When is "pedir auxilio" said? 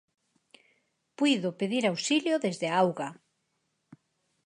1.59-2.35